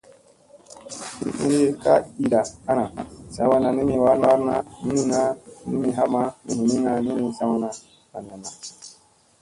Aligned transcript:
Hingi 1.37 1.67
ka 1.83 1.93
iiɗa 2.21 2.39
ana, 2.69 2.85
saa 3.33 3.49
wanna 3.49 3.69
ni 3.75 3.81
mi 3.89 3.95
waarna 4.03 4.29
ni 4.43 4.53
niŋga 4.93 5.21
ni 5.67 5.75
mi 5.81 5.89
hapma 5.97 6.21
mi 6.45 6.51
hiniŋga 6.59 6.91
ni 7.03 7.09
mi 7.17 7.27
tlawna 7.37 7.69
ɓanayanna. 8.11 8.49